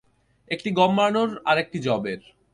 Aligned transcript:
একটি 0.51 0.69
গম 0.71 0.91
মাড়ানোর 0.95 1.29
এবং 1.29 1.41
আরেকটি 1.45 1.77
যবের। 1.79 2.19